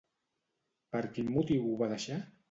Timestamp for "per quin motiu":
0.95-1.67